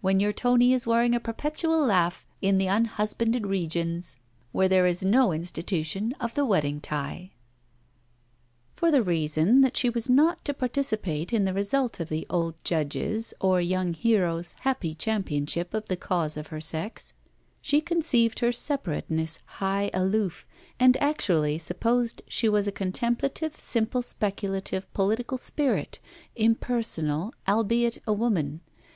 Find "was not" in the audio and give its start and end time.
9.88-10.44